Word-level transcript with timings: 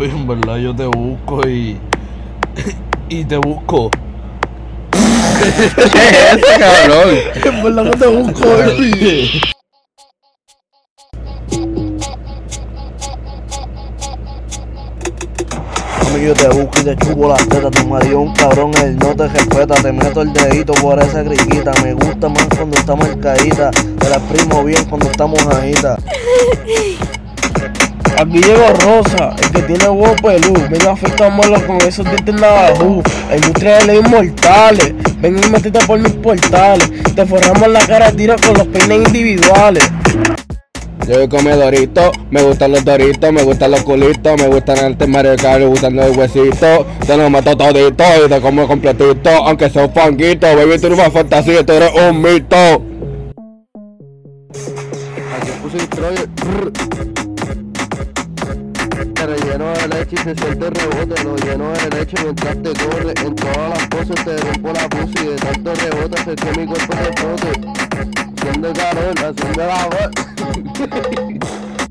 Papi, 0.00 0.12
en 0.12 0.26
verdad 0.26 0.56
yo 0.56 0.74
te 0.74 0.86
busco 0.86 1.46
y. 1.46 1.78
y 3.10 3.24
te 3.24 3.36
busco. 3.36 3.90
ese 4.94 6.58
cabrón? 6.58 7.18
En 7.44 7.62
verdad 7.62 7.90
que 7.90 7.98
te 7.98 8.06
busco. 8.06 8.44
y- 8.82 9.40
Mami, 16.02 16.24
yo 16.24 16.32
te 16.32 16.48
busco 16.48 16.80
y 16.80 16.84
te 16.84 16.96
chupo 16.96 17.28
las 17.28 17.46
tetas, 17.46 17.70
te 17.70 17.84
mario 17.84 18.20
un 18.20 18.32
cabrón, 18.32 18.72
él 18.82 18.96
no 18.96 19.14
te 19.14 19.28
respeta, 19.28 19.74
te 19.74 19.92
meto 19.92 20.22
el 20.22 20.32
dedito 20.32 20.72
por 20.74 20.98
esa 20.98 21.22
criquita, 21.22 21.72
me 21.84 21.92
gusta 21.92 22.30
más 22.30 22.48
cuando 22.56 22.78
está 22.78 22.96
marcadita, 22.96 23.70
te 23.70 24.08
la 24.08 24.16
exprimo 24.16 24.64
bien 24.64 24.82
cuando 24.86 25.10
estamos 25.10 25.46
ajitas. 25.46 25.98
Aquí 28.20 28.38
llegó 28.38 28.66
Rosa, 28.82 29.34
el 29.42 29.50
que 29.50 29.62
tiene 29.62 29.88
huevo 29.88 30.14
pelú. 30.16 30.52
Ven 30.68 30.86
a 30.86 30.90
afectármelo 30.90 31.66
con 31.66 31.80
esos 31.80 32.04
dientes 32.04 32.34
navajú. 32.34 33.02
La 33.30 33.36
industria 33.36 33.78
de 33.78 33.86
ley 33.86 34.00
inmortales. 34.04 34.94
Ven 35.22 35.38
y 35.38 35.48
métete 35.48 35.78
por 35.86 35.98
mis 35.98 36.12
portales. 36.12 36.90
Te 37.14 37.24
forramos 37.24 37.68
la 37.68 37.80
cara 37.86 38.12
tiro 38.12 38.36
con 38.46 38.58
los 38.58 38.66
peines 38.66 39.06
individuales. 39.06 39.90
Yo 41.08 41.14
soy 41.14 41.28
comedorito, 41.28 42.12
me 42.30 42.42
gustan 42.42 42.72
los 42.72 42.84
doritos, 42.84 43.32
me 43.32 43.42
gustan 43.42 43.70
los 43.70 43.82
culitos, 43.84 44.38
me 44.38 44.48
gustan 44.48 44.78
antes 44.80 45.08
maricar, 45.08 45.58
me 45.58 45.66
gustan 45.66 45.96
los 45.96 46.14
huesitos, 46.14 46.84
te 47.06 47.16
lo 47.16 47.30
mato 47.30 47.56
todito 47.56 48.04
y 48.26 48.28
te 48.28 48.40
como 48.42 48.68
completito, 48.68 49.30
aunque 49.30 49.70
sea 49.70 49.86
un 49.86 49.94
fanguito, 49.94 50.46
baby 50.46 50.78
tú 50.78 50.88
eres 50.88 50.98
una 50.98 51.10
fantasía, 51.10 51.64
tú 51.64 51.72
eres 51.72 51.90
un 51.94 52.20
mito. 52.20 52.82
Aquí 55.34 55.50
puse 55.62 55.78
el 55.78 57.29
te 59.20 59.26
relleno 59.26 59.72
de 59.72 59.88
leche 59.88 60.14
y 60.14 60.18
se 60.18 60.34
siente 60.34 60.70
rebote, 60.70 61.24
lo 61.24 61.36
lleno 61.36 61.72
de 61.72 61.90
leche 61.90 62.16
mientras 62.22 62.54
te 62.62 62.72
corre, 62.72 63.12
en 63.24 63.34
todas 63.34 63.70
las 63.70 63.88
cosas 63.88 64.24
te 64.24 64.36
rompo 64.38 64.72
la 64.72 64.88
pussy, 64.88 65.26
de 65.26 65.36
tanto 65.36 65.74
rebote 65.74 66.20
hacer 66.20 66.36
que 66.36 66.60
mi 66.60 66.66
cuerpo 66.66 66.94
te 66.94 67.12
frote, 67.20 67.50
haciendo 68.36 68.72
calor, 68.72 69.14
haciendo 69.18 69.66
la 69.66 69.86
voz. 69.88 70.10